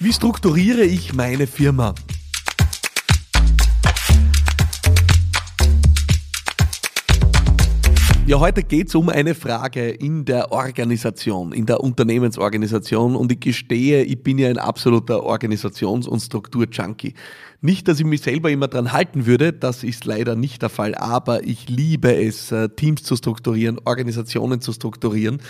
Wie 0.00 0.12
strukturiere 0.12 0.84
ich 0.84 1.12
meine 1.12 1.48
Firma? 1.48 1.92
Ja, 8.24 8.38
heute 8.38 8.62
geht 8.62 8.86
es 8.86 8.94
um 8.94 9.08
eine 9.08 9.34
Frage 9.34 9.88
in 9.88 10.24
der 10.24 10.52
Organisation, 10.52 11.52
in 11.52 11.66
der 11.66 11.80
Unternehmensorganisation 11.80 13.16
und 13.16 13.32
ich 13.32 13.40
gestehe, 13.40 14.04
ich 14.04 14.22
bin 14.22 14.38
ja 14.38 14.48
ein 14.48 14.58
absoluter 14.58 15.24
Organisations- 15.24 16.06
und 16.06 16.20
Struktur-Junkie. 16.20 17.14
Nicht, 17.60 17.88
dass 17.88 17.98
ich 17.98 18.06
mich 18.06 18.20
selber 18.22 18.52
immer 18.52 18.68
dran 18.68 18.92
halten 18.92 19.26
würde, 19.26 19.52
das 19.52 19.82
ist 19.82 20.04
leider 20.04 20.36
nicht 20.36 20.62
der 20.62 20.68
Fall, 20.68 20.94
aber 20.94 21.42
ich 21.42 21.68
liebe 21.68 22.14
es, 22.14 22.52
äh, 22.52 22.68
Teams 22.68 23.02
zu 23.02 23.16
strukturieren, 23.16 23.80
Organisationen 23.84 24.60
zu 24.60 24.72
strukturieren, 24.72 25.40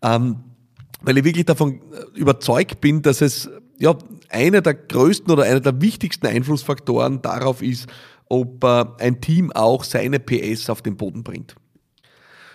ähm, 0.00 0.36
weil 1.02 1.18
ich 1.18 1.24
wirklich 1.24 1.44
davon 1.44 1.82
äh, 1.92 2.18
überzeugt 2.18 2.80
bin, 2.80 3.02
dass 3.02 3.20
es 3.20 3.50
ja, 3.80 3.96
einer 4.28 4.60
der 4.60 4.74
größten 4.74 5.32
oder 5.32 5.44
einer 5.44 5.60
der 5.60 5.80
wichtigsten 5.80 6.26
Einflussfaktoren 6.26 7.22
darauf 7.22 7.62
ist, 7.62 7.88
ob 8.28 8.62
äh, 8.62 8.84
ein 8.98 9.20
Team 9.20 9.50
auch 9.52 9.84
seine 9.84 10.20
PS 10.20 10.70
auf 10.70 10.82
den 10.82 10.96
Boden 10.96 11.24
bringt. 11.24 11.56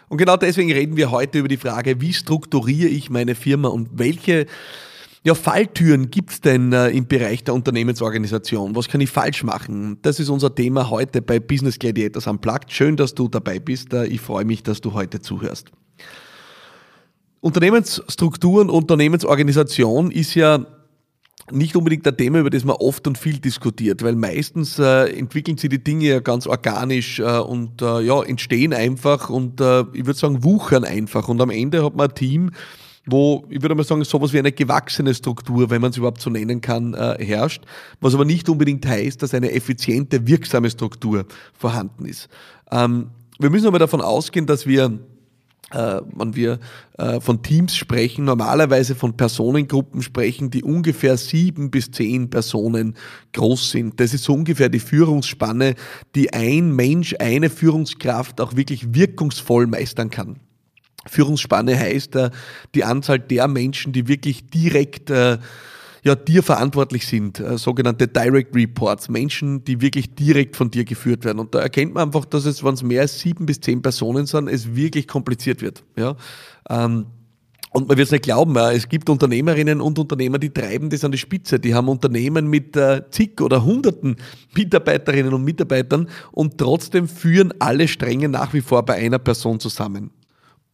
Und 0.08 0.20
genau 0.20 0.38
deswegen 0.38 0.72
reden 0.72 0.98
wir 0.98 1.12
heute 1.12 1.40
über 1.40 1.48
die 1.48 1.58
Frage, 1.58 2.00
wie 2.00 2.14
strukturiere 2.14 2.90
ich 2.90 3.10
meine 3.10 3.34
Firma 3.34 3.70
und 3.70 3.90
welche 3.94 4.46
ja, 5.24 5.34
Falltüren 5.34 6.12
gibt's 6.12 6.40
denn 6.42 6.72
äh, 6.72 6.90
im 6.90 7.08
Bereich 7.08 7.44
der 7.44 7.56
Unternehmensorganisation? 7.56 8.76
Was 8.76 8.88
kann 8.88 9.02
ich 9.02 9.10
falsch 9.10 9.44
machen? 9.44 9.98
Das 10.04 10.20
ist 10.20 10.30
unser 10.30 10.54
Thema 10.54 10.92
heute 10.92 11.24
bei 11.24 11.40
Business 11.40 11.80
Gladiators 11.80 12.28
Unplugged. 12.28 12.72
Schön, 12.72 12.96
dass 12.96 13.16
du 13.16 13.28
dabei 13.28 13.58
bist. 13.58 13.92
Äh, 13.94 14.06
ich 14.06 14.22
freue 14.22 14.46
mich, 14.46 14.62
dass 14.62 14.80
du 14.80 14.94
heute 14.94 15.20
zuhörst. 15.20 15.72
Unternehmensstruktur 17.42 18.62
und 18.62 18.70
Unternehmensorganisation 18.70 20.12
ist 20.12 20.36
ja 20.36 20.66
nicht 21.52 21.76
unbedingt 21.76 22.08
ein 22.08 22.18
Thema, 22.18 22.40
über 22.40 22.50
das 22.50 22.64
man 22.64 22.76
oft 22.78 23.08
und 23.08 23.18
viel 23.18 23.38
diskutiert, 23.38 24.04
weil 24.04 24.16
meistens 24.16 24.80
äh, 24.80 25.06
entwickeln 25.18 25.58
sich 25.58 25.70
die 25.70 25.84
Dinge 25.84 26.06
ja 26.06 26.20
ganz 26.20 26.48
organisch 26.48 27.20
äh, 27.20 27.40
und 27.40 27.82
äh, 27.82 28.02
ja, 28.02 28.24
entstehen 28.24 28.74
einfach 28.74 29.30
und 29.30 29.62
äh, 29.62 29.82
ich 29.94 30.06
würde 30.06 30.20
sagen, 30.20 30.44
wuchern 30.44 30.84
einfach. 30.84 31.28
Und 31.28 31.42
am 31.42 31.52
Ende 31.52 31.84
hat 31.86 31.96
man 31.96 32.10
ein 32.10 32.16
Team, 32.16 32.52
wo, 33.06 33.46
ich 33.50 33.62
würde 33.62 33.76
mal 33.76 33.84
sagen, 33.84 34.04
sowas 34.04 34.34
wie 34.34 34.40
eine 34.40 34.52
gewachsene 34.52 35.14
Struktur, 35.14 35.70
wenn 35.70 35.82
man 35.82 35.92
es 35.92 35.98
überhaupt 35.98 36.22
so 36.22 36.32
nennen 36.32 36.62
kann, 36.62 36.96
äh, 36.96 37.24
herrscht, 37.24 37.64
was 38.02 38.16
aber 38.16 38.26
nicht 38.26 38.50
unbedingt 38.50 38.86
heißt, 38.88 39.22
dass 39.22 39.36
eine 39.36 39.52
effiziente, 39.52 40.26
wirksame 40.26 40.72
Struktur 40.72 41.26
vorhanden 41.54 42.06
ist. 42.06 42.28
Ähm, 42.72 43.12
wir 43.38 43.52
müssen 43.52 43.68
aber 43.68 43.80
davon 43.80 44.02
ausgehen, 44.02 44.48
dass 44.48 44.66
wir 44.66 44.98
äh, 45.72 46.02
wenn 46.14 46.36
wir 46.36 46.60
äh, 46.98 47.20
von 47.20 47.42
Teams 47.42 47.76
sprechen, 47.76 48.26
normalerweise 48.26 48.96
von 48.96 49.18
Personengruppen 49.18 50.02
sprechen, 50.02 50.52
die 50.52 50.64
ungefähr 50.64 51.18
sieben 51.18 51.72
bis 51.72 51.92
zehn 51.92 52.30
Personen 52.30 52.96
groß 53.34 53.72
sind. 53.72 54.00
Das 54.00 54.14
ist 54.14 54.26
so 54.26 54.34
ungefähr 54.34 54.70
die 54.70 54.80
Führungsspanne, 54.80 55.76
die 56.14 56.34
ein 56.34 56.72
Mensch, 56.72 57.16
eine 57.20 57.50
Führungskraft 57.50 58.40
auch 58.42 58.56
wirklich 58.56 58.94
wirkungsvoll 58.94 59.68
meistern 59.68 60.10
kann. 60.10 60.40
Führungsspanne 61.08 61.78
heißt 61.78 62.16
äh, 62.16 62.30
die 62.74 62.84
Anzahl 62.84 63.20
der 63.20 63.48
Menschen, 63.48 63.92
die 63.94 64.08
wirklich 64.08 64.48
direkt 64.50 65.12
ja, 66.06 66.14
dir 66.14 66.44
verantwortlich 66.44 67.08
sind, 67.08 67.40
äh, 67.40 67.58
sogenannte 67.58 68.08
Direct 68.08 68.56
Reports, 68.56 69.10
Menschen, 69.10 69.64
die 69.64 69.82
wirklich 69.82 70.14
direkt 70.14 70.56
von 70.56 70.70
dir 70.70 70.86
geführt 70.86 71.26
werden. 71.26 71.40
Und 71.40 71.56
da 71.56 71.60
erkennt 71.60 71.96
man 71.96 72.04
einfach, 72.10 72.26
dass 72.26 72.46
es, 72.46 72.64
wenn 72.64 72.76
es 72.76 72.84
mehr 72.84 73.02
als 73.02 73.20
sieben 73.20 73.48
bis 73.48 73.60
zehn 73.60 73.82
Personen 73.82 74.28
sind, 74.28 74.48
es 74.48 74.76
wirklich 74.76 75.08
kompliziert 75.08 75.64
wird. 75.64 75.84
Ja? 75.98 76.16
Ähm, 76.70 77.08
und 77.72 77.88
man 77.88 77.98
wird 77.98 78.06
es 78.06 78.12
nicht 78.12 78.24
glauben, 78.24 78.56
es 78.56 78.88
gibt 78.88 79.10
Unternehmerinnen 79.10 79.82
und 79.82 79.98
Unternehmer, 79.98 80.38
die 80.38 80.52
treiben 80.52 80.92
das 80.92 81.04
an 81.04 81.12
die 81.12 81.18
Spitze. 81.18 81.60
Die 81.60 81.74
haben 81.74 81.90
Unternehmen 81.90 82.48
mit 82.52 82.78
äh, 82.78 83.02
zig 83.10 83.42
oder 83.42 83.66
hunderten 83.66 84.16
Mitarbeiterinnen 84.56 85.34
und 85.34 85.44
Mitarbeitern 85.44 86.08
und 86.32 86.60
trotzdem 86.60 87.08
führen 87.08 87.52
alle 87.58 87.88
Stränge 87.88 88.30
nach 88.30 88.54
wie 88.54 88.62
vor 88.62 88.86
bei 88.86 88.94
einer 88.94 89.18
Person 89.18 89.60
zusammen. 89.60 90.12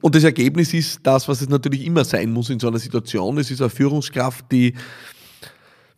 Und 0.02 0.14
das 0.14 0.26
Ergebnis 0.26 0.74
ist 0.74 1.00
das, 1.04 1.30
was 1.30 1.42
es 1.42 1.48
natürlich 1.48 1.86
immer 1.86 2.04
sein 2.04 2.32
muss 2.32 2.50
in 2.50 2.60
so 2.60 2.68
einer 2.68 2.80
Situation. 2.80 3.38
Es 3.38 3.50
ist 3.50 3.62
eine 3.62 3.70
Führungskraft, 3.70 4.52
die 4.52 4.74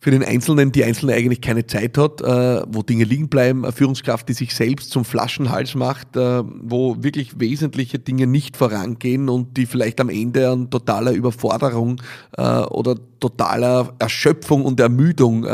für 0.04 0.10
den 0.10 0.22
Einzelnen, 0.22 0.70
die 0.70 0.84
Einzelne 0.84 1.14
eigentlich 1.14 1.40
keine 1.40 1.66
Zeit 1.66 1.96
hat, 1.96 2.20
äh, 2.20 2.62
wo 2.68 2.82
Dinge 2.82 3.04
liegen 3.04 3.30
bleiben, 3.30 3.64
eine 3.64 3.72
Führungskraft, 3.72 4.28
die 4.28 4.34
sich 4.34 4.54
selbst 4.54 4.90
zum 4.90 5.02
Flaschenhals 5.02 5.74
macht, 5.74 6.14
äh, 6.14 6.42
wo 6.44 7.02
wirklich 7.02 7.40
wesentliche 7.40 7.98
Dinge 7.98 8.26
nicht 8.26 8.58
vorangehen 8.58 9.30
und 9.30 9.56
die 9.56 9.64
vielleicht 9.64 10.02
am 10.02 10.10
Ende 10.10 10.50
an 10.50 10.68
totaler 10.68 11.12
Überforderung 11.12 12.02
äh, 12.36 12.42
oder 12.42 12.96
totaler 13.18 13.94
Erschöpfung 13.98 14.66
und 14.66 14.78
Ermüdung 14.78 15.46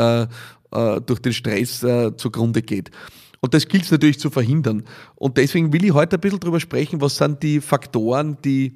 durch 1.05 1.19
den 1.19 1.31
Stress 1.33 1.85
zugrunde 2.17 2.61
geht. 2.61 2.91
Und 3.39 3.53
das 3.53 3.67
gilt 3.67 3.83
es 3.83 3.91
natürlich 3.91 4.19
zu 4.19 4.29
verhindern. 4.29 4.83
Und 5.15 5.37
deswegen 5.37 5.71
will 5.71 5.85
ich 5.85 5.93
heute 5.93 6.17
ein 6.17 6.19
bisschen 6.19 6.41
darüber 6.41 6.59
sprechen, 6.59 6.99
was 6.99 7.15
sind 7.15 7.41
die 7.43 7.61
Faktoren, 7.61 8.37
die 8.43 8.73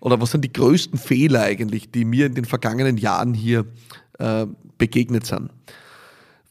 oder 0.00 0.20
was 0.20 0.32
sind 0.32 0.44
die 0.44 0.52
größten 0.52 0.98
Fehler 0.98 1.42
eigentlich, 1.42 1.92
die 1.92 2.04
mir 2.04 2.26
in 2.26 2.34
den 2.34 2.44
vergangenen 2.44 2.96
Jahren 2.96 3.34
hier 3.34 3.66
äh, 4.18 4.46
begegnet 4.78 5.26
sind. 5.26 5.50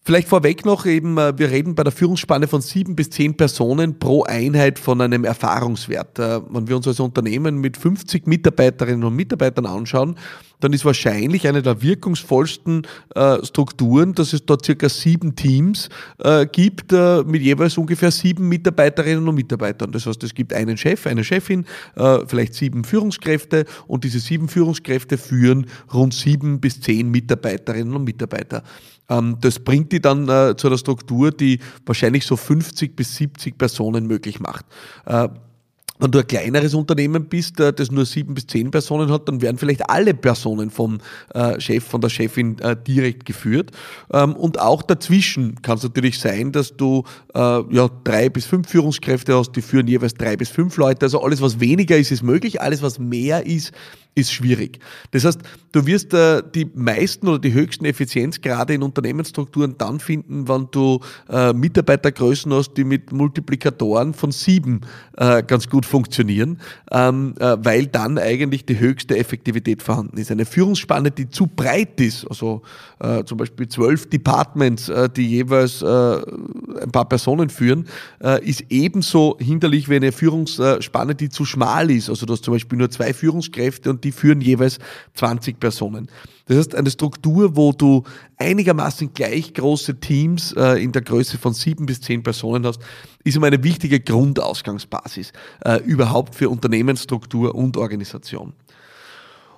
Vielleicht 0.04 0.30
vorweg 0.30 0.66
noch 0.66 0.88
eben, 0.88 1.18
äh, 1.20 1.38
wir 1.38 1.52
reden 1.52 1.76
bei 1.76 1.84
der 1.84 1.92
Führungsspanne 1.92 2.48
von 2.48 2.62
sieben 2.62 2.96
bis 2.96 3.12
zehn 3.12 3.38
Personen 3.38 4.00
pro 4.00 4.24
Einheit 4.24 4.80
von 4.80 5.00
einem 5.00 5.24
Erfahrungswert. 5.26 6.18
Äh, 6.18 6.42
wenn 6.50 6.68
wir 6.68 6.76
uns 6.76 6.88
als 6.88 7.00
Unternehmen 7.00 7.60
mit 7.60 7.78
50 7.78 8.26
Mitarbeiterinnen 8.26 9.04
und 9.04 9.16
Mitarbeitern 9.16 9.68
anschauen, 9.68 10.16
dann 10.64 10.74
ist 10.74 10.86
wahrscheinlich 10.86 11.48
eine 11.48 11.62
der 11.62 11.82
wirkungsvollsten 11.82 12.88
äh, 13.16 13.44
Strukturen, 13.46 14.14
dass 14.14 14.34
es 14.34 14.46
dort 14.46 14.66
circa 14.66 14.90
sieben 14.90 15.36
Teams 15.36 15.90
gibt 16.52 16.92
mit 16.92 17.42
jeweils 17.42 17.78
ungefähr 17.78 18.12
sieben 18.12 18.48
Mitarbeiterinnen 18.48 19.28
und 19.28 19.36
Mitarbeitern. 19.36 19.92
Das 19.92 20.06
heißt, 20.06 20.24
es 20.24 20.34
gibt 20.34 20.54
einen 20.54 20.78
Chef, 20.78 21.08
eine 21.08 21.24
Chefin, 21.24 21.66
vielleicht 22.28 22.54
sieben 22.54 22.84
Führungskräfte 22.84 23.66
und 23.88 24.04
diese 24.04 24.20
sieben 24.20 24.48
Führungskräfte 24.48 25.18
führen 25.18 25.68
rund 25.94 26.14
sieben 26.14 26.60
bis 26.60 26.82
zehn 26.82 27.10
Mitarbeiterinnen 27.10 27.96
und 27.96 28.04
Mitarbeiter. 28.04 28.64
Ähm, 29.12 29.38
das 29.42 29.60
bringt 29.60 29.92
die 29.92 30.02
dann 30.02 30.28
äh, 30.30 30.56
zu 30.56 30.68
einer 30.68 30.78
Struktur, 30.78 31.32
die 31.32 31.60
wahrscheinlich 31.86 32.26
so 32.26 32.38
50 32.38 32.96
bis 32.96 33.16
70 33.16 33.58
Personen 33.58 34.08
möglich 34.08 34.40
macht. 34.40 34.66
Wenn 36.02 36.10
du 36.10 36.18
ein 36.18 36.26
kleineres 36.26 36.74
Unternehmen 36.74 37.26
bist, 37.26 37.60
äh, 37.60 37.72
das 37.72 37.92
nur 37.92 38.06
sieben 38.06 38.34
bis 38.34 38.48
zehn 38.48 38.72
Personen 38.72 39.12
hat, 39.12 39.28
dann 39.28 39.40
werden 39.40 39.60
vielleicht 39.60 39.88
alle 39.88 40.16
Personen 40.16 40.72
vom 40.72 40.98
äh, 41.36 41.60
Chef, 41.62 41.84
von 41.84 42.02
der 42.02 42.10
Chefin 42.10 42.58
äh, 42.60 42.76
direkt 42.76 43.24
geführt. 43.26 43.70
Ähm, 44.12 44.36
und 44.36 44.60
auch 44.60 44.82
dazwischen 44.82 45.62
kann 45.62 45.78
es 45.78 45.84
natürlich 45.84 46.20
sein, 46.20 46.52
dass 46.52 46.76
du 46.76 47.04
ja, 47.34 47.90
drei 48.04 48.30
bis 48.30 48.46
fünf 48.46 48.68
Führungskräfte 48.68 49.38
hast, 49.38 49.54
die 49.54 49.62
führen 49.62 49.88
jeweils 49.88 50.16
drei 50.16 50.36
bis 50.36 50.50
fünf 50.50 50.76
Leute. 50.76 51.06
Also 51.06 51.22
alles, 51.22 51.42
was 51.42 51.60
weniger 51.62 51.98
ist, 51.98 52.12
ist 52.12 52.24
möglich. 52.24 52.60
Alles, 52.62 52.82
was 52.82 53.00
mehr 53.00 53.46
ist, 53.46 53.72
ist 54.14 54.34
schwierig. 54.34 54.80
Das 55.12 55.24
heißt, 55.24 55.40
du 55.72 55.86
wirst 55.86 56.14
äh, 56.14 56.44
die 56.54 56.70
meisten 56.74 57.28
oder 57.30 57.40
die 57.40 57.54
höchsten 57.54 57.86
Effizienzgrade 57.86 58.74
in 58.74 58.84
Unternehmensstrukturen 58.84 59.76
dann 59.78 60.00
finden, 60.02 60.50
wenn 60.50 60.68
du 60.72 61.00
äh, 61.30 61.54
Mitarbeitergrößen 61.54 62.54
hast, 62.54 62.74
die 62.74 62.84
mit 62.84 63.14
Multiplikatoren 63.14 64.14
von 64.14 64.32
sieben 64.32 64.82
äh, 65.16 65.44
ganz 65.44 65.70
gut 65.70 65.86
funktionieren, 65.86 66.60
ähm, 66.92 67.36
äh, 67.40 67.58
weil 67.62 67.88
dann 67.88 68.18
eigentlich 68.18 68.66
die 68.66 68.80
höchste 68.80 69.18
Effektivität 69.18 69.82
vorhanden 69.82 70.18
ist. 70.18 70.30
Eine 70.30 70.46
Führungsspanne, 70.46 71.12
die 71.12 71.30
zu 71.30 71.48
breit 71.48 72.02
ist, 72.02 72.28
also 72.28 72.64
äh, 73.00 73.24
zum 73.24 73.38
Beispiel 73.38 73.70
zwölf 73.70 74.10
Departments, 74.10 74.90
äh, 74.90 75.10
die 75.10 75.28
jeweils 75.28 75.84
ein 75.84 76.92
paar 76.92 77.08
Personen 77.08 77.50
führen, 77.50 77.88
ist 78.42 78.66
ebenso 78.70 79.38
hinderlich 79.40 79.90
wie 79.90 79.96
eine 79.96 80.12
Führungsspanne, 80.12 81.16
die 81.16 81.30
zu 81.30 81.46
schmal 81.46 81.92
ist. 81.92 82.10
Also 82.10 82.26
du 82.26 82.34
hast 82.34 82.44
zum 82.44 82.54
Beispiel 82.54 82.78
nur 82.78 82.90
zwei 82.90 83.14
Führungskräfte 83.14 83.90
und 83.90 84.01
die 84.04 84.12
führen 84.12 84.42
jeweils 84.42 84.80
20 85.16 85.60
Personen. 85.60 86.10
Das 86.46 86.58
heißt, 86.58 86.76
eine 86.76 86.90
Struktur, 86.90 87.56
wo 87.56 87.72
du 87.72 88.04
einigermaßen 88.38 89.14
gleich 89.14 89.54
große 89.54 90.00
Teams 90.00 90.54
äh, 90.54 90.84
in 90.84 90.92
der 90.92 91.02
Größe 91.02 91.38
von 91.38 91.54
sieben 91.54 91.86
bis 91.86 92.02
zehn 92.02 92.24
Personen 92.24 92.66
hast, 92.66 92.82
ist 93.24 93.38
immer 93.38 93.48
eine 93.48 93.64
wichtige 93.64 94.00
Grundausgangsbasis 94.00 95.32
äh, 95.64 95.78
überhaupt 95.84 96.36
für 96.36 96.50
Unternehmensstruktur 96.50 97.56
und 97.56 97.78
Organisation. 97.78 98.54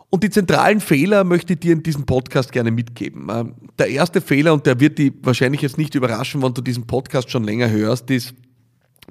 Und 0.09 0.23
die 0.23 0.29
zentralen 0.29 0.79
Fehler 0.79 1.23
möchte 1.23 1.53
ich 1.53 1.59
dir 1.59 1.73
in 1.73 1.81
diesem 1.81 2.05
Podcast 2.05 2.51
gerne 2.51 2.69
mitgeben. 2.69 3.29
Äh, 3.29 3.45
der 3.79 3.87
erste 3.87 4.21
Fehler, 4.21 4.53
und 4.53 4.67
der 4.67 4.79
wird 4.79 4.99
dich 4.99 5.13
wahrscheinlich 5.23 5.61
jetzt 5.61 5.79
nicht 5.79 5.95
überraschen, 5.95 6.43
wenn 6.43 6.53
du 6.53 6.61
diesen 6.61 6.85
Podcast 6.85 7.31
schon 7.31 7.43
länger 7.43 7.71
hörst, 7.71 8.11
ist, 8.11 8.35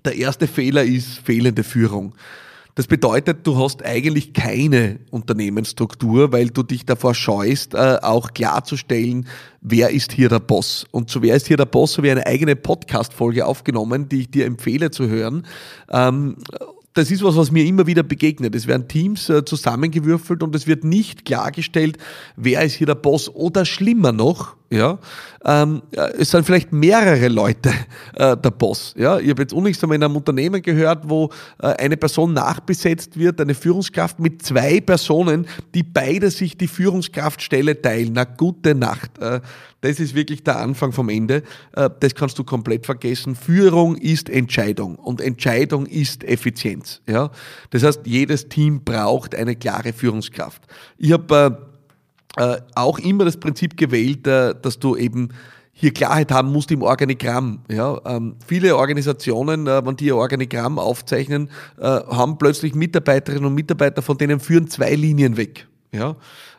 der 0.04 0.14
erste 0.14 0.46
Fehler 0.46 0.84
ist 0.84 1.18
fehlende 1.18 1.64
Führung. 1.64 2.14
Das 2.74 2.86
bedeutet, 2.86 3.46
du 3.46 3.58
hast 3.58 3.84
eigentlich 3.84 4.32
keine 4.32 5.00
Unternehmensstruktur, 5.10 6.32
weil 6.32 6.48
du 6.48 6.62
dich 6.62 6.86
davor 6.86 7.14
scheust, 7.14 7.74
äh, 7.74 7.98
auch 8.00 8.32
klarzustellen, 8.32 9.26
wer 9.60 9.90
ist 9.90 10.12
hier 10.12 10.30
der 10.30 10.40
Boss. 10.40 10.86
Und 10.90 11.10
zu 11.10 11.20
wer 11.20 11.36
ist 11.36 11.48
hier 11.48 11.58
der 11.58 11.66
Boss, 11.66 11.98
habe 11.98 12.06
ich 12.06 12.12
eine 12.12 12.26
eigene 12.26 12.56
Podcast-Folge 12.56 13.44
aufgenommen, 13.44 14.08
die 14.08 14.22
ich 14.22 14.30
dir 14.30 14.46
empfehle 14.46 14.90
zu 14.90 15.06
hören. 15.06 15.46
Ähm, 15.90 16.36
das 16.94 17.10
ist 17.10 17.22
was, 17.22 17.36
was 17.36 17.50
mir 17.50 17.64
immer 17.64 17.86
wieder 17.86 18.02
begegnet. 18.02 18.54
Es 18.54 18.66
werden 18.66 18.88
Teams 18.88 19.28
äh, 19.28 19.44
zusammengewürfelt 19.44 20.42
und 20.42 20.54
es 20.54 20.66
wird 20.66 20.84
nicht 20.84 21.24
klargestellt, 21.24 21.98
wer 22.36 22.62
ist 22.62 22.74
hier 22.74 22.86
der 22.86 22.94
Boss 22.94 23.28
oder 23.28 23.64
schlimmer 23.64 24.12
noch, 24.12 24.56
ja, 24.72 24.98
ähm, 25.44 25.82
es 26.18 26.30
sind 26.30 26.46
vielleicht 26.46 26.72
mehrere 26.72 27.28
Leute 27.28 27.70
äh, 28.14 28.36
der 28.36 28.50
Boss. 28.50 28.94
Ja, 28.96 29.18
ich 29.18 29.28
habe 29.28 29.42
jetzt 29.42 29.52
unlängst 29.52 29.82
einmal 29.82 29.96
in 29.96 30.02
einem 30.02 30.16
Unternehmen 30.16 30.62
gehört, 30.62 31.08
wo 31.08 31.28
äh, 31.60 31.66
eine 31.66 31.98
Person 31.98 32.32
nachbesetzt 32.32 33.18
wird, 33.18 33.38
eine 33.38 33.54
Führungskraft 33.54 34.18
mit 34.18 34.42
zwei 34.42 34.80
Personen, 34.80 35.46
die 35.74 35.82
beide 35.82 36.30
sich 36.30 36.56
die 36.56 36.68
Führungskraftstelle 36.68 37.82
teilen. 37.82 38.12
Na 38.14 38.24
gute 38.24 38.74
Nacht. 38.74 39.18
Äh, 39.18 39.40
das 39.82 40.00
ist 40.00 40.14
wirklich 40.14 40.42
der 40.42 40.58
Anfang 40.58 40.92
vom 40.92 41.10
Ende. 41.10 41.42
Äh, 41.76 41.90
das 42.00 42.14
kannst 42.14 42.38
du 42.38 42.44
komplett 42.44 42.86
vergessen. 42.86 43.34
Führung 43.36 43.96
ist 43.96 44.30
Entscheidung 44.30 44.94
und 44.94 45.20
Entscheidung 45.20 45.84
ist 45.84 46.24
Effizienz. 46.24 47.02
Ja, 47.06 47.30
das 47.70 47.82
heißt, 47.82 48.00
jedes 48.06 48.48
Team 48.48 48.84
braucht 48.84 49.34
eine 49.34 49.54
klare 49.54 49.92
Führungskraft. 49.92 50.62
Ich 50.96 51.12
habe 51.12 51.71
äh, 52.36 52.58
auch 52.74 52.98
immer 52.98 53.24
das 53.24 53.36
Prinzip 53.38 53.76
gewählt, 53.76 54.26
äh, 54.26 54.54
dass 54.60 54.78
du 54.78 54.96
eben 54.96 55.30
hier 55.72 55.92
Klarheit 55.92 56.30
haben 56.30 56.52
musst 56.52 56.70
im 56.70 56.82
Organigramm. 56.82 57.60
Ja, 57.70 58.00
ähm, 58.04 58.36
viele 58.46 58.76
Organisationen, 58.76 59.66
äh, 59.66 59.84
wenn 59.84 59.96
die 59.96 60.06
ihr 60.06 60.16
Organigramm 60.16 60.78
aufzeichnen, 60.78 61.48
äh, 61.78 61.84
haben 61.84 62.38
plötzlich 62.38 62.74
Mitarbeiterinnen 62.74 63.46
und 63.46 63.54
Mitarbeiter, 63.54 64.02
von 64.02 64.18
denen 64.18 64.38
führen 64.38 64.68
zwei 64.68 64.94
Linien 64.94 65.36
weg. 65.36 65.66
Ja, 65.92 66.16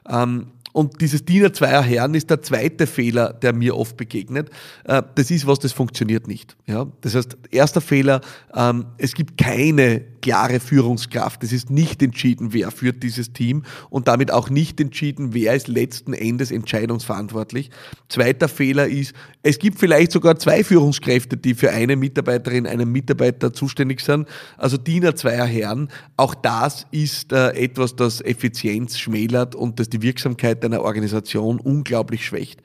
ähm, 0.10 0.48
und 0.74 1.00
dieses 1.02 1.24
Diener 1.24 1.54
zweier 1.54 1.84
Herren 1.84 2.16
ist 2.16 2.30
der 2.30 2.42
zweite 2.42 2.88
Fehler, 2.88 3.32
der 3.32 3.54
mir 3.54 3.78
oft 3.78 3.96
begegnet. 3.96 4.50
Äh, 4.84 5.04
das 5.16 5.32
ist 5.32 5.48
was, 5.48 5.60
das 5.60 5.72
funktioniert 5.72 6.28
nicht. 6.28 6.58
Ja? 6.66 6.88
Das 7.02 7.16
heißt, 7.16 7.38
erster 7.52 7.80
Fehler, 7.80 8.22
ähm, 8.54 8.88
es 8.98 9.14
gibt 9.14 9.38
keine 9.38 10.02
klare 10.24 10.60
Führungskraft. 10.60 11.44
Es 11.44 11.52
ist 11.52 11.70
nicht 11.70 12.02
entschieden, 12.02 12.54
wer 12.54 12.72
führt 12.72 13.04
dieses 13.04 13.34
Team 13.34 13.64
und 13.90 14.08
damit 14.08 14.32
auch 14.32 14.50
nicht 14.50 14.80
entschieden, 14.80 15.34
wer 15.34 15.54
ist 15.54 15.68
letzten 15.68 16.14
Endes 16.14 16.50
entscheidungsverantwortlich. 16.50 17.70
Zweiter 18.10 18.48
Fehler 18.48 18.88
ist, 18.88 19.14
es 19.44 19.60
gibt 19.60 19.80
vielleicht 19.80 20.14
sogar 20.14 20.40
zwei 20.40 20.64
Führungskräfte, 20.64 21.38
die 21.38 21.54
für 21.54 21.72
eine 21.72 21.98
Mitarbeiterin, 21.98 22.66
einen 22.66 22.90
Mitarbeiter 22.90 23.54
zuständig 23.54 24.00
sind. 24.00 24.28
Also 24.58 24.78
Diener 24.78 25.16
zweier 25.16 25.46
Herren. 25.46 25.90
Auch 26.16 26.34
das 26.34 26.88
ist 26.92 27.34
äh, 27.34 27.50
etwas, 27.50 27.96
das 27.96 28.22
Effizienz 28.22 28.98
schmälert 28.98 29.54
und 29.54 29.80
das 29.80 29.90
die 29.90 30.02
Wirksamkeit 30.02 30.63
einer 30.64 30.82
Organisation 30.82 31.60
unglaublich 31.60 32.26
schwächt. 32.26 32.62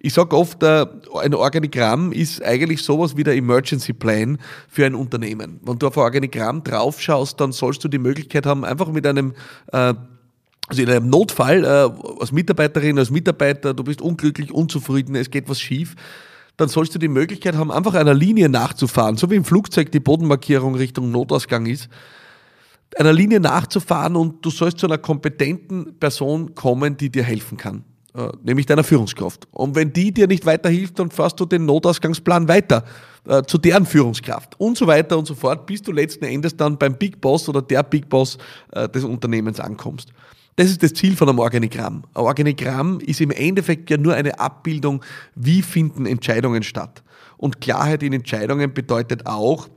Ich 0.00 0.14
sage 0.14 0.36
oft, 0.36 0.62
äh, 0.62 0.86
ein 1.20 1.34
Organigramm 1.34 2.12
ist 2.12 2.42
eigentlich 2.42 2.82
sowas 2.82 3.16
wie 3.16 3.24
der 3.24 3.34
Emergency 3.34 3.92
Plan 3.92 4.38
für 4.68 4.86
ein 4.86 4.94
Unternehmen. 4.94 5.60
Wenn 5.62 5.78
du 5.78 5.88
auf 5.88 5.98
ein 5.98 6.04
Organigramm 6.04 6.62
draufschaust, 6.62 7.40
dann 7.40 7.52
sollst 7.52 7.82
du 7.82 7.88
die 7.88 7.98
Möglichkeit 7.98 8.46
haben, 8.46 8.64
einfach 8.64 8.88
mit 8.88 9.06
einem 9.06 9.34
äh, 9.72 9.94
also 10.68 10.82
in 10.82 10.90
einem 10.90 11.08
Notfall, 11.08 11.64
äh, 11.64 12.20
als 12.20 12.30
Mitarbeiterin, 12.30 12.98
als 12.98 13.10
Mitarbeiter, 13.10 13.72
du 13.72 13.82
bist 13.82 14.02
unglücklich, 14.02 14.52
unzufrieden, 14.52 15.14
es 15.14 15.30
geht 15.30 15.48
was 15.48 15.58
schief, 15.58 15.96
dann 16.58 16.68
sollst 16.68 16.94
du 16.94 16.98
die 16.98 17.08
Möglichkeit 17.08 17.56
haben, 17.56 17.72
einfach 17.72 17.94
einer 17.94 18.14
Linie 18.14 18.48
nachzufahren, 18.48 19.16
so 19.16 19.30
wie 19.30 19.36
im 19.36 19.44
Flugzeug 19.44 19.90
die 19.92 20.00
Bodenmarkierung 20.00 20.74
Richtung 20.74 21.10
Notausgang 21.10 21.66
ist, 21.66 21.88
einer 22.98 23.12
Linie 23.12 23.40
nachzufahren 23.40 24.16
und 24.16 24.44
du 24.44 24.50
sollst 24.50 24.78
zu 24.78 24.86
einer 24.86 24.98
kompetenten 24.98 25.98
Person 25.98 26.54
kommen, 26.54 26.96
die 26.96 27.10
dir 27.10 27.22
helfen 27.22 27.56
kann. 27.56 27.84
Äh, 28.14 28.30
nämlich 28.42 28.66
deiner 28.66 28.82
Führungskraft. 28.82 29.46
Und 29.52 29.76
wenn 29.76 29.92
die 29.92 30.12
dir 30.12 30.26
nicht 30.26 30.44
weiterhilft, 30.44 30.98
dann 30.98 31.10
fährst 31.10 31.38
du 31.38 31.44
den 31.44 31.66
Notausgangsplan 31.66 32.48
weiter 32.48 32.84
äh, 33.26 33.42
zu 33.44 33.58
deren 33.58 33.86
Führungskraft 33.86 34.58
und 34.58 34.76
so 34.76 34.86
weiter 34.86 35.16
und 35.16 35.26
so 35.26 35.34
fort, 35.34 35.66
bis 35.66 35.82
du 35.82 35.92
letzten 35.92 36.24
Endes 36.24 36.56
dann 36.56 36.78
beim 36.78 36.96
Big 36.96 37.20
Boss 37.20 37.48
oder 37.48 37.62
der 37.62 37.82
Big 37.82 38.08
Boss 38.08 38.38
äh, 38.72 38.88
des 38.88 39.04
Unternehmens 39.04 39.60
ankommst. 39.60 40.12
Das 40.56 40.68
ist 40.70 40.82
das 40.82 40.94
Ziel 40.94 41.14
von 41.14 41.28
einem 41.28 41.38
Organigramm. 41.38 42.02
Ein 42.14 42.22
Organigramm 42.24 42.98
ist 42.98 43.20
im 43.20 43.30
Endeffekt 43.30 43.90
ja 43.90 43.96
nur 43.96 44.14
eine 44.14 44.40
Abbildung, 44.40 45.04
wie 45.36 45.62
finden 45.62 46.04
Entscheidungen 46.04 46.64
statt. 46.64 47.04
Und 47.36 47.60
Klarheit 47.60 48.02
in 48.02 48.12
Entscheidungen 48.12 48.74
bedeutet 48.74 49.26
auch, 49.26 49.68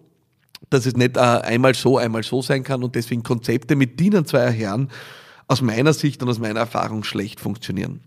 dass 0.70 0.86
es 0.86 0.96
nicht 0.96 1.18
einmal 1.18 1.74
so, 1.74 1.98
einmal 1.98 2.24
so 2.24 2.42
sein 2.42 2.64
kann 2.64 2.84
und 2.84 2.96
deswegen 2.96 3.24
Konzepte 3.24 3.76
mit 3.76 4.00
Dienern 4.00 4.26
zweier 4.26 4.52
Herren 4.52 4.90
aus 5.48 5.62
meiner 5.62 5.94
Sicht 5.94 6.22
und 6.24 6.30
aus 6.30 6.40
meiner 6.40 6.62
Erfahrung 6.62 7.04
schlecht 7.04 7.40
funktionieren. 7.40 8.02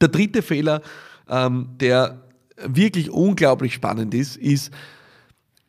Der 0.00 0.08
dritte 0.08 0.42
Fehler, 0.42 0.82
ähm, 1.28 1.70
der 1.80 2.22
wirklich 2.66 3.10
unglaublich 3.10 3.74
spannend 3.74 4.14
ist, 4.14 4.36
ist, 4.36 4.70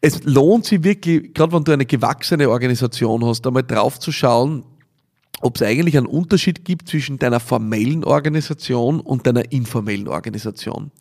es 0.01 0.23
lohnt 0.23 0.65
sich 0.65 0.83
wirklich, 0.83 1.33
gerade 1.33 1.53
wenn 1.53 1.63
du 1.63 1.71
eine 1.71 1.85
gewachsene 1.85 2.49
Organisation 2.49 3.23
hast, 3.23 3.45
einmal 3.45 3.63
drauf 3.63 3.99
zu 3.99 4.11
schauen, 4.11 4.65
ob 5.41 5.55
es 5.55 5.61
eigentlich 5.61 5.97
einen 5.97 6.07
Unterschied 6.07 6.65
gibt 6.65 6.89
zwischen 6.89 7.19
deiner 7.19 7.39
formellen 7.39 8.03
Organisation 8.03 8.99
und 8.99 9.25
deiner 9.27 9.51
informellen 9.51 10.07
Organisation. 10.07 10.91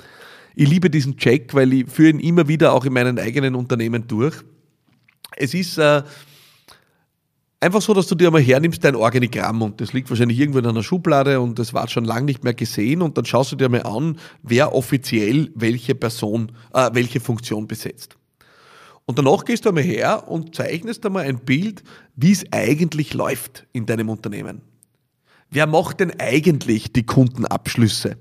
Ich 0.55 0.69
liebe 0.69 0.91
diesen 0.91 1.17
Check, 1.17 1.55
weil 1.55 1.73
ich 1.73 1.91
führe 1.91 2.11
ihn 2.11 2.21
immer 2.21 2.49
wieder 2.49 2.73
auch 2.73 2.85
in 2.85 2.93
meinen 2.93 3.19
eigenen 3.19 3.55
Unternehmen 3.55 4.07
durch. 4.07 4.35
Es 5.37 5.55
ist 5.55 5.79
äh, 5.79 6.03
Einfach 7.63 7.83
so, 7.83 7.93
dass 7.93 8.07
du 8.07 8.15
dir 8.15 8.29
einmal 8.29 8.41
hernimmst, 8.41 8.83
dein 8.83 8.97
Organigramm 8.97 9.61
und 9.61 9.83
das 9.83 9.93
liegt 9.93 10.09
wahrscheinlich 10.09 10.39
irgendwo 10.41 10.61
in 10.61 10.67
einer 10.67 10.83
Schublade 10.83 11.43
und 11.43 11.59
das 11.59 11.75
war 11.75 11.89
schon 11.89 12.07
lange 12.07 12.25
nicht 12.25 12.43
mehr 12.43 12.55
gesehen 12.55 13.03
und 13.03 13.19
dann 13.19 13.27
schaust 13.27 13.53
du 13.53 13.57
dir 13.57 13.69
mal 13.69 13.83
an, 13.83 14.19
wer 14.43 14.75
offiziell 14.75 15.51
welche 15.55 15.95
Person, 15.95 16.53
äh, 16.73 16.89
welche 16.95 17.21
Funktion 17.21 17.69
besetzt. 17.69 18.17
Und 19.05 19.19
danach 19.19 19.45
gehst 19.45 19.67
du 19.67 19.69
einmal 19.69 19.85
her 19.85 20.27
und 20.27 20.55
zeichnest 20.55 21.05
einmal 21.05 21.27
ein 21.27 21.41
Bild, 21.41 21.83
wie 22.17 22.33
es 22.33 22.51
eigentlich 22.51 23.13
läuft 23.13 23.67
in 23.75 23.85
deinem 23.85 24.09
Unternehmen. 24.09 24.63
Wer 25.51 25.67
macht 25.67 26.01
denn 26.01 26.19
eigentlich 26.19 26.95
die 26.95 27.05
Kundenabschlüsse? 27.05 28.17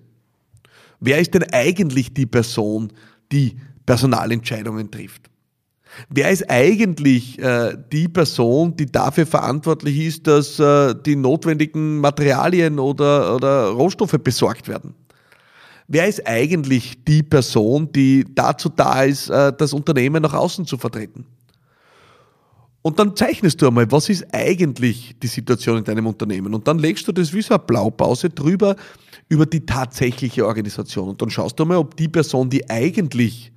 Wer 1.00 1.19
ist 1.19 1.33
denn 1.33 1.44
eigentlich 1.53 2.13
die 2.13 2.25
Person, 2.25 2.91
die 3.31 3.55
Personalentscheidungen 3.85 4.91
trifft? 4.91 5.29
Wer 6.09 6.30
ist 6.30 6.50
eigentlich 6.50 7.39
äh, 7.39 7.75
die 7.91 8.07
Person, 8.07 8.75
die 8.75 8.86
dafür 8.86 9.25
verantwortlich 9.25 10.00
ist, 10.00 10.27
dass 10.27 10.59
äh, 10.59 10.95
die 11.06 11.15
notwendigen 11.15 12.00
Materialien 12.00 12.80
oder, 12.80 13.36
oder 13.36 13.69
Rohstoffe 13.69 14.18
besorgt 14.24 14.68
werden? 14.68 14.94
Wer 15.88 16.07
ist 16.07 16.25
eigentlich 16.27 17.03
die 17.03 17.24
Person, 17.24 17.91
die 17.91 18.25
dazu 18.36 18.69
da 18.69 19.03
ist, 19.03 19.30
äh, 19.30 19.51
das 19.57 19.74
Unternehmen 19.74 20.21
nach 20.21 20.33
außen 20.33 20.65
zu 20.65 20.77
vertreten? 20.77 21.25
Und 22.81 22.97
dann 22.97 23.15
zeichnest 23.15 23.62
du 23.62 23.68
einmal, 23.68 23.91
was 23.91 24.07
ist 24.07 24.25
eigentlich 24.31 25.15
die 25.21 25.27
Situation 25.27 25.80
in 25.80 25.83
deinem 25.83 26.07
Unternehmen? 26.07 26.53
Und 26.53 26.68
dann 26.68 26.80
legst 26.80 27.07
du 27.07 27.12
das 27.12 27.33
wie 27.33 27.41
so 27.41 27.56
eine 27.56 27.63
Blaupause 27.63 28.30
drüber 28.30 28.75
über 29.27 29.45
die 29.45 29.65
tatsächliche 29.65 30.45
Organisation. 30.45 31.09
Und 31.09 31.21
dann 31.21 31.30
schaust 31.30 31.59
du 31.59 31.65
mal, 31.65 31.77
ob 31.77 31.97
die 31.97 32.07
Person, 32.07 32.50
die 32.50 32.69
eigentlich 32.69 33.51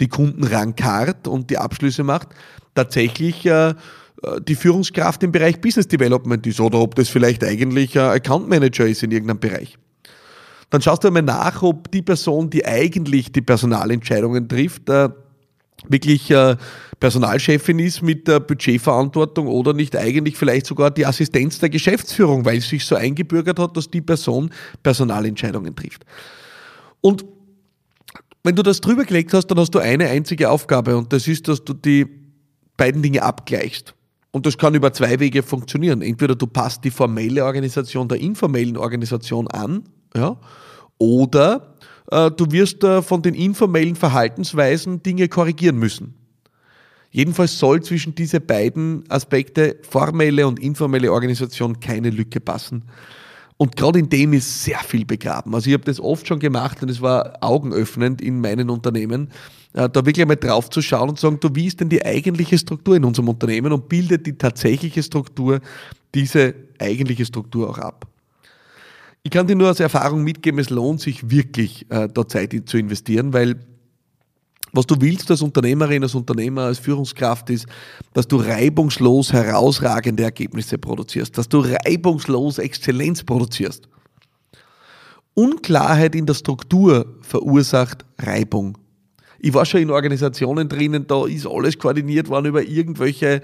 die 0.00 0.08
Kunden 0.08 0.44
rankart 0.44 1.28
und 1.28 1.50
die 1.50 1.58
Abschlüsse 1.58 2.02
macht, 2.02 2.28
tatsächlich 2.74 3.46
äh, 3.46 3.74
die 4.46 4.54
Führungskraft 4.54 5.22
im 5.22 5.32
Bereich 5.32 5.60
Business 5.60 5.88
Development 5.88 6.46
ist 6.46 6.60
oder 6.60 6.78
ob 6.80 6.94
das 6.94 7.08
vielleicht 7.08 7.44
eigentlich 7.44 7.98
ein 7.98 8.10
Account 8.10 8.48
Manager 8.48 8.86
ist 8.86 9.02
in 9.02 9.10
irgendeinem 9.10 9.40
Bereich. 9.40 9.76
Dann 10.70 10.82
schaust 10.82 11.04
du 11.04 11.08
einmal 11.08 11.22
nach, 11.22 11.62
ob 11.62 11.90
die 11.90 12.02
Person, 12.02 12.50
die 12.50 12.64
eigentlich 12.64 13.30
die 13.30 13.42
Personalentscheidungen 13.42 14.48
trifft, 14.48 14.88
äh, 14.88 15.10
wirklich 15.88 16.30
äh, 16.30 16.56
Personalchefin 16.98 17.78
ist 17.78 18.02
mit 18.02 18.26
der 18.26 18.40
Budgetverantwortung 18.40 19.46
oder 19.46 19.74
nicht 19.74 19.94
eigentlich 19.94 20.36
vielleicht 20.36 20.66
sogar 20.66 20.90
die 20.90 21.04
Assistenz 21.04 21.58
der 21.58 21.68
Geschäftsführung, 21.68 22.44
weil 22.44 22.58
es 22.58 22.68
sich 22.68 22.84
so 22.84 22.94
eingebürgert 22.94 23.58
hat, 23.58 23.76
dass 23.76 23.90
die 23.90 24.00
Person 24.00 24.50
Personalentscheidungen 24.82 25.76
trifft. 25.76 26.06
Und 27.02 27.24
wenn 28.46 28.54
du 28.54 28.62
das 28.62 28.80
drüber 28.80 29.04
gelegt 29.04 29.34
hast, 29.34 29.48
dann 29.48 29.58
hast 29.58 29.74
du 29.74 29.80
eine 29.80 30.08
einzige 30.08 30.50
Aufgabe 30.50 30.96
und 30.96 31.12
das 31.12 31.26
ist, 31.26 31.48
dass 31.48 31.64
du 31.64 31.74
die 31.74 32.06
beiden 32.76 33.02
Dinge 33.02 33.22
abgleichst. 33.22 33.94
Und 34.30 34.46
das 34.46 34.56
kann 34.56 34.74
über 34.74 34.92
zwei 34.92 35.18
Wege 35.18 35.42
funktionieren. 35.42 36.02
Entweder 36.02 36.34
du 36.34 36.46
passt 36.46 36.84
die 36.84 36.90
formelle 36.90 37.44
Organisation 37.44 38.06
der 38.06 38.20
informellen 38.20 38.76
Organisation 38.76 39.48
an, 39.48 39.84
ja, 40.14 40.38
oder 40.98 41.74
äh, 42.10 42.30
du 42.30 42.50
wirst 42.50 42.84
äh, 42.84 43.02
von 43.02 43.22
den 43.22 43.34
informellen 43.34 43.96
Verhaltensweisen 43.96 45.02
Dinge 45.02 45.28
korrigieren 45.28 45.78
müssen. 45.78 46.14
Jedenfalls 47.10 47.58
soll 47.58 47.82
zwischen 47.82 48.14
diese 48.14 48.40
beiden 48.40 49.04
Aspekte, 49.08 49.78
formelle 49.88 50.46
und 50.46 50.60
informelle 50.60 51.10
Organisation, 51.12 51.80
keine 51.80 52.10
Lücke 52.10 52.40
passen. 52.40 52.84
Und 53.58 53.76
gerade 53.76 53.98
in 53.98 54.08
dem 54.08 54.34
ist 54.34 54.64
sehr 54.64 54.78
viel 54.80 55.06
begraben. 55.06 55.54
Also 55.54 55.68
ich 55.68 55.74
habe 55.74 55.84
das 55.84 55.98
oft 55.98 56.28
schon 56.28 56.38
gemacht 56.38 56.82
und 56.82 56.90
es 56.90 57.00
war 57.00 57.38
augenöffnend 57.40 58.20
in 58.20 58.40
meinen 58.40 58.68
Unternehmen, 58.68 59.30
äh, 59.72 59.88
da 59.88 60.04
wirklich 60.04 60.22
einmal 60.22 60.36
drauf 60.36 60.68
zu 60.68 60.82
schauen 60.82 61.08
und 61.08 61.18
zu 61.18 61.26
sagen, 61.26 61.40
du, 61.40 61.48
wie 61.54 61.66
ist 61.66 61.80
denn 61.80 61.88
die 61.88 62.04
eigentliche 62.04 62.58
Struktur 62.58 62.96
in 62.96 63.04
unserem 63.04 63.28
Unternehmen 63.28 63.72
und 63.72 63.88
bildet 63.88 64.26
die 64.26 64.36
tatsächliche 64.36 65.02
Struktur 65.02 65.60
diese 66.14 66.54
eigentliche 66.78 67.24
Struktur 67.24 67.70
auch 67.70 67.78
ab. 67.78 68.06
Ich 69.22 69.30
kann 69.30 69.46
dir 69.46 69.56
nur 69.56 69.70
aus 69.70 69.80
Erfahrung 69.80 70.22
mitgeben, 70.22 70.60
es 70.60 70.70
lohnt 70.70 71.00
sich 71.00 71.30
wirklich, 71.30 71.90
äh, 71.90 72.08
da 72.12 72.28
Zeit 72.28 72.54
zu 72.66 72.78
investieren, 72.78 73.32
weil 73.32 73.56
was 74.72 74.86
du 74.86 74.96
willst 75.00 75.30
als 75.30 75.42
Unternehmerin, 75.42 76.02
als 76.02 76.14
Unternehmer, 76.14 76.62
als 76.62 76.78
Führungskraft 76.78 77.50
ist, 77.50 77.66
dass 78.12 78.28
du 78.28 78.36
reibungslos 78.36 79.32
herausragende 79.32 80.22
Ergebnisse 80.22 80.78
produzierst, 80.78 81.36
dass 81.38 81.48
du 81.48 81.60
reibungslos 81.60 82.58
Exzellenz 82.58 83.22
produzierst. 83.22 83.88
Unklarheit 85.34 86.14
in 86.14 86.26
der 86.26 86.34
Struktur 86.34 87.06
verursacht 87.20 88.04
Reibung. 88.18 88.78
Ich 89.38 89.52
war 89.52 89.66
schon 89.66 89.82
in 89.82 89.90
Organisationen 89.90 90.68
drinnen, 90.68 91.06
da 91.06 91.26
ist 91.26 91.46
alles 91.46 91.78
koordiniert 91.78 92.28
worden 92.28 92.46
über 92.46 92.62
irgendwelche 92.62 93.42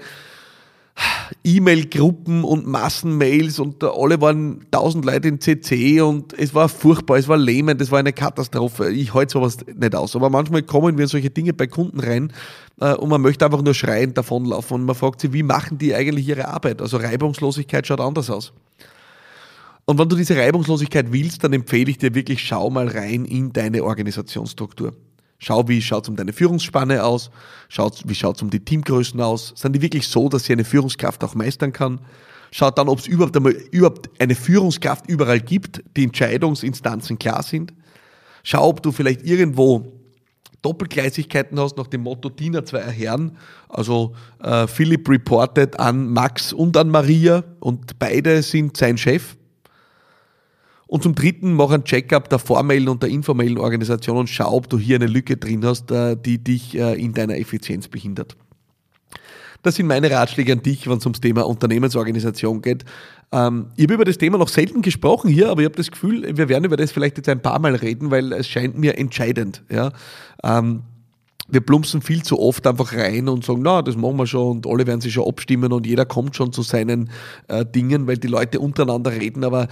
E-Mail-Gruppen 1.43 2.43
und 2.43 2.67
Massenmails 2.67 3.59
und 3.59 3.83
alle 3.83 4.21
waren 4.21 4.65
tausend 4.71 5.05
Leute 5.05 5.27
in 5.27 5.39
CC 5.39 6.01
und 6.01 6.33
es 6.33 6.53
war 6.53 6.69
furchtbar, 6.69 7.17
es 7.17 7.27
war 7.27 7.37
lähmend, 7.37 7.81
es 7.81 7.91
war 7.91 7.99
eine 7.99 8.13
Katastrophe. 8.13 8.91
Ich 8.91 9.13
halte 9.13 9.33
sowas 9.33 9.57
nicht 9.75 9.95
aus. 9.95 10.15
Aber 10.15 10.29
manchmal 10.29 10.63
kommen 10.63 10.97
wir 10.97 11.03
in 11.03 11.09
solche 11.09 11.29
Dinge 11.29 11.53
bei 11.53 11.67
Kunden 11.67 11.99
rein 11.99 12.31
äh, 12.79 12.93
und 12.93 13.09
man 13.09 13.21
möchte 13.21 13.45
einfach 13.45 13.61
nur 13.61 13.73
schreiend 13.73 14.17
davonlaufen 14.17 14.75
und 14.75 14.85
man 14.85 14.95
fragt 14.95 15.21
sich, 15.21 15.33
wie 15.33 15.43
machen 15.43 15.77
die 15.77 15.93
eigentlich 15.93 16.27
ihre 16.27 16.47
Arbeit? 16.47 16.81
Also 16.81 16.97
Reibungslosigkeit 16.97 17.85
schaut 17.87 18.01
anders 18.01 18.29
aus. 18.29 18.53
Und 19.85 19.99
wenn 19.99 20.07
du 20.07 20.15
diese 20.15 20.37
Reibungslosigkeit 20.37 21.11
willst, 21.11 21.43
dann 21.43 21.53
empfehle 21.53 21.91
ich 21.91 21.97
dir 21.97 22.15
wirklich, 22.15 22.41
schau 22.41 22.69
mal 22.69 22.87
rein 22.87 23.25
in 23.25 23.51
deine 23.51 23.83
Organisationsstruktur. 23.83 24.93
Schau, 25.43 25.67
wie 25.67 25.81
schaut 25.81 26.03
es 26.03 26.09
um 26.09 26.15
deine 26.15 26.31
Führungsspanne 26.31 27.03
aus, 27.03 27.29
schau, 27.67 27.91
wie 28.05 28.15
schaut 28.15 28.37
es 28.37 28.41
um 28.41 28.49
die 28.49 28.63
Teamgrößen 28.63 29.19
aus. 29.19 29.51
Sind 29.57 29.75
die 29.75 29.81
wirklich 29.81 30.07
so, 30.07 30.29
dass 30.29 30.45
sie 30.45 30.53
eine 30.53 30.63
Führungskraft 30.63 31.21
auch 31.21 31.35
meistern 31.35 31.73
kann? 31.73 31.99
Schaut 32.51 32.77
dann, 32.77 32.87
ob 32.87 32.99
es 32.99 33.07
überhaupt, 33.07 33.35
überhaupt 33.71 34.09
eine 34.21 34.35
Führungskraft 34.35 35.09
überall 35.09 35.41
gibt, 35.41 35.83
die 35.97 36.05
Entscheidungsinstanzen 36.05 37.19
klar 37.19 37.43
sind. 37.43 37.73
Schau, 38.43 38.69
ob 38.69 38.81
du 38.81 38.93
vielleicht 38.93 39.23
irgendwo 39.23 39.91
Doppelgleisigkeiten 40.61 41.59
hast 41.59 41.75
nach 41.75 41.87
dem 41.87 42.03
Motto 42.03 42.29
Diener 42.29 42.63
zweier 42.63 42.89
Herren. 42.89 43.37
Also 43.67 44.15
äh, 44.41 44.65
Philipp 44.67 45.09
reportet 45.09 45.77
an 45.77 46.07
Max 46.13 46.53
und 46.53 46.77
an 46.77 46.89
Maria 46.89 47.43
und 47.59 47.99
beide 47.99 48.41
sind 48.43 48.77
sein 48.77 48.97
Chef. 48.97 49.35
Und 50.93 51.01
zum 51.01 51.15
dritten, 51.15 51.53
mach 51.53 51.71
ein 51.71 51.85
Checkup 51.85 52.29
der 52.29 52.37
formellen 52.37 52.87
und 52.87 53.01
der 53.01 53.09
informellen 53.09 53.57
Organisation 53.57 54.15
und 54.15 54.29
schau, 54.29 54.53
ob 54.53 54.69
du 54.69 54.77
hier 54.77 54.97
eine 54.97 55.07
Lücke 55.07 55.37
drin 55.37 55.65
hast, 55.65 55.89
äh, 55.89 56.15
die 56.15 56.37
dich 56.37 56.77
äh, 56.77 56.93
in 56.93 57.13
deiner 57.13 57.35
Effizienz 57.35 57.87
behindert. 57.87 58.37
Das 59.63 59.73
sind 59.73 59.87
meine 59.87 60.11
Ratschläge 60.11 60.53
an 60.53 60.61
dich, 60.61 60.87
wenn 60.87 60.99
es 60.99 61.05
ums 61.07 61.19
Thema 61.19 61.47
Unternehmensorganisation 61.47 62.61
geht. 62.61 62.85
Ähm, 63.31 63.69
ich 63.75 63.85
habe 63.85 63.95
über 63.95 64.05
das 64.05 64.19
Thema 64.19 64.37
noch 64.37 64.49
selten 64.49 64.83
gesprochen 64.83 65.31
hier, 65.31 65.49
aber 65.49 65.61
ich 65.61 65.65
habe 65.65 65.75
das 65.75 65.89
Gefühl, 65.89 66.37
wir 66.37 66.47
werden 66.47 66.65
über 66.65 66.77
das 66.77 66.91
vielleicht 66.91 67.17
jetzt 67.17 67.27
ein 67.27 67.41
paar 67.41 67.57
Mal 67.57 67.73
reden, 67.73 68.11
weil 68.11 68.31
es 68.31 68.47
scheint 68.47 68.77
mir 68.77 68.95
entscheidend. 68.95 69.63
Ja? 69.71 69.93
Ähm, 70.43 70.83
wir 71.47 71.61
plumpsen 71.61 72.03
viel 72.03 72.21
zu 72.21 72.39
oft 72.39 72.67
einfach 72.67 72.93
rein 72.93 73.29
und 73.29 73.43
sagen, 73.43 73.63
na, 73.63 73.81
das 73.81 73.95
machen 73.97 74.17
wir 74.17 74.27
schon 74.27 74.57
und 74.57 74.67
alle 74.67 74.85
werden 74.85 75.01
sich 75.01 75.13
schon 75.13 75.27
abstimmen 75.27 75.73
und 75.73 75.87
jeder 75.87 76.05
kommt 76.05 76.35
schon 76.35 76.53
zu 76.53 76.61
seinen 76.61 77.09
äh, 77.47 77.65
Dingen, 77.65 78.05
weil 78.05 78.17
die 78.17 78.27
Leute 78.27 78.59
untereinander 78.59 79.11
reden, 79.11 79.43
aber 79.43 79.67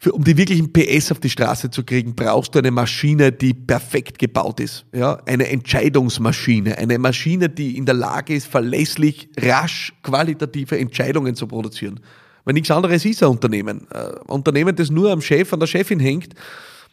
für, 0.00 0.12
um 0.12 0.22
die 0.22 0.36
wirklichen 0.36 0.72
PS 0.72 1.10
auf 1.10 1.18
die 1.18 1.28
Straße 1.28 1.70
zu 1.70 1.82
kriegen, 1.82 2.14
brauchst 2.14 2.54
du 2.54 2.60
eine 2.60 2.70
Maschine, 2.70 3.32
die 3.32 3.52
perfekt 3.52 4.18
gebaut 4.18 4.60
ist. 4.60 4.86
Ja? 4.94 5.20
Eine 5.26 5.48
Entscheidungsmaschine. 5.48 6.78
Eine 6.78 6.98
Maschine, 6.98 7.48
die 7.48 7.76
in 7.76 7.84
der 7.84 7.96
Lage 7.96 8.34
ist, 8.34 8.46
verlässlich, 8.46 9.28
rasch, 9.36 9.92
qualitative 10.04 10.78
Entscheidungen 10.78 11.34
zu 11.34 11.48
produzieren. 11.48 11.98
Weil 12.44 12.54
nichts 12.54 12.70
anderes 12.70 13.04
ist 13.04 13.22
ein 13.24 13.28
Unternehmen. 13.28 13.88
Ein 13.90 14.12
Unternehmen, 14.28 14.76
das 14.76 14.88
nur 14.88 15.10
am 15.10 15.20
Chef, 15.20 15.52
an 15.52 15.60
der 15.60 15.66
Chefin 15.66 15.98
hängt, 15.98 16.34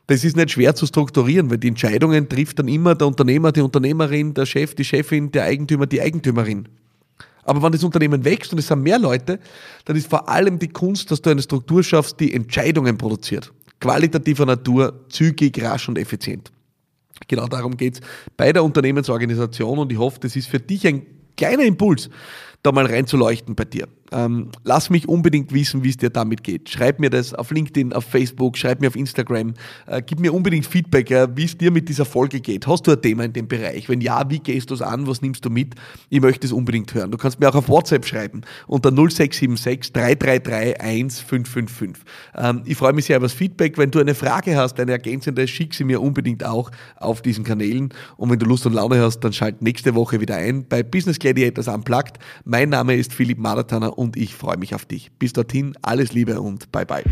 das 0.08 0.24
ist 0.24 0.36
nicht 0.36 0.52
schwer 0.52 0.76
zu 0.76 0.86
strukturieren, 0.86 1.50
weil 1.50 1.58
die 1.58 1.68
Entscheidungen 1.68 2.30
trifft 2.30 2.60
dann 2.60 2.68
immer 2.68 2.94
der 2.94 3.08
Unternehmer, 3.08 3.52
die 3.52 3.62
Unternehmerin, 3.62 4.34
der 4.34 4.46
Chef, 4.46 4.76
die 4.76 4.84
Chefin, 4.84 5.32
der 5.32 5.46
Eigentümer, 5.46 5.88
die 5.88 6.02
Eigentümerin. 6.02 6.68
Aber 7.46 7.62
wenn 7.62 7.72
das 7.72 7.84
Unternehmen 7.84 8.26
wächst 8.26 8.52
und 8.52 8.60
es 8.60 8.68
sind 8.68 8.82
mehr 8.82 9.00
Leute, 9.00 9.40
dann 9.86 9.96
ist 9.96 10.10
vor 10.10 10.28
allem 10.28 10.60
die 10.60 10.68
Kunst, 10.68 11.10
dass 11.12 11.22
du 11.22 11.30
eine 11.30 11.42
Struktur 11.42 11.84
schaffst, 11.84 12.20
die 12.20 12.34
Entscheidungen 12.34 12.98
produziert. 12.98 13.54
Qualitativer 13.80 14.46
Natur, 14.46 15.06
zügig, 15.10 15.62
rasch 15.64 15.88
und 15.88 15.98
effizient. 15.98 16.52
Genau 17.28 17.48
darum 17.48 17.78
geht's 17.78 18.02
bei 18.36 18.52
der 18.52 18.64
Unternehmensorganisation 18.64 19.80
und 19.80 19.92
ich 19.92 19.98
hoffe, 19.98 20.20
das 20.20 20.36
ist 20.36 20.48
für 20.48 20.60
dich 20.60 20.86
ein 20.88 21.06
kleiner 21.38 21.64
Impuls, 21.64 22.10
da 22.66 22.72
mal 22.72 22.86
reinzuleuchten 22.86 23.56
bei 23.56 23.66
dir. 23.66 23.88
Ähm, 24.12 24.50
lass 24.64 24.90
mich 24.90 25.10
unbedingt 25.10 25.52
wissen, 25.52 25.84
wie 25.84 25.90
es 25.90 25.98
dir 25.98 26.10
damit 26.10 26.44
geht. 26.44 26.70
Schreib 26.70 27.00
mir 27.00 27.10
das 27.10 27.34
auf 27.34 27.52
LinkedIn, 27.52 27.92
auf 27.92 28.06
Facebook, 28.06 28.58
schreib 28.58 28.80
mir 28.80 28.88
auf 28.88 28.96
Instagram. 28.96 29.56
Äh, 29.88 30.02
gib 30.06 30.20
mir 30.20 30.34
unbedingt 30.34 30.66
Feedback, 30.66 31.10
äh, 31.10 31.28
wie 31.36 31.46
es 31.46 31.58
dir 31.58 31.72
mit 31.72 31.90
dieser 31.90 32.06
Folge 32.06 32.40
geht. 32.40 32.68
Hast 32.68 32.86
du 32.86 32.92
ein 32.92 33.02
Thema 33.02 33.26
in 33.26 33.34
dem 33.34 33.48
Bereich? 33.48 33.90
Wenn 33.90 34.02
ja, 34.02 34.30
wie 34.30 34.40
gehst 34.40 34.70
du 34.70 34.76
es 34.76 34.82
an? 34.82 35.08
Was 35.08 35.22
nimmst 35.22 35.44
du 35.44 35.50
mit? 35.50 35.74
Ich 36.10 36.22
möchte 36.22 36.46
es 36.46 36.54
unbedingt 36.54 36.94
hören. 36.94 37.12
Du 37.12 37.18
kannst 37.18 37.40
mir 37.40 37.50
auch 37.50 37.56
auf 37.56 37.68
WhatsApp 37.68 38.06
schreiben 38.06 38.42
unter 38.68 38.92
0676 38.92 39.92
333 39.92 40.80
1555. 40.80 42.04
Ähm, 42.36 42.62
ich 42.66 42.78
freue 42.78 42.94
mich 42.94 43.06
sehr 43.06 43.18
über 43.18 43.26
das 43.26 43.34
Feedback. 43.34 43.78
Wenn 43.78 43.92
du 43.92 44.00
eine 44.00 44.14
Frage 44.16 44.56
hast, 44.56 44.80
eine 44.80 44.92
ergänzende, 44.92 45.48
schick 45.48 45.74
sie 45.74 45.84
mir 45.84 46.02
unbedingt 46.02 46.46
auch 46.46 46.70
auf 46.98 47.22
diesen 47.22 47.44
Kanälen. 47.44 47.90
Und 48.18 48.30
wenn 48.30 48.40
du 48.40 48.46
Lust 48.46 48.66
und 48.66 48.74
Laune 48.74 49.02
hast, 49.02 49.22
dann 49.22 49.34
schalt 49.34 49.62
nächste 49.62 49.96
Woche 49.96 50.22
wieder 50.22 50.36
ein 50.36 50.68
bei 50.68 50.84
Business 50.84 51.18
Gladiators 51.18 51.68
Unplugged. 51.68 52.20
Mein 52.58 52.70
Name 52.70 52.96
ist 52.96 53.12
Philipp 53.12 53.38
Maratana 53.38 53.88
und 53.88 54.16
ich 54.16 54.34
freue 54.34 54.56
mich 54.56 54.74
auf 54.74 54.86
dich. 54.86 55.12
Bis 55.20 55.34
dorthin, 55.34 55.76
alles 55.82 56.14
Liebe 56.14 56.40
und 56.40 56.72
bye 56.72 56.86
bye. 56.86 57.04